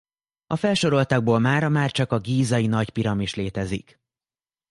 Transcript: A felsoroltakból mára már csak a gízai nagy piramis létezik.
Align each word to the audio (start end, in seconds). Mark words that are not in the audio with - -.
A 0.47 0.55
felsoroltakból 0.55 1.39
mára 1.39 1.69
már 1.69 1.91
csak 1.91 2.11
a 2.11 2.19
gízai 2.19 2.67
nagy 2.67 2.89
piramis 2.89 3.35
létezik. 3.35 3.99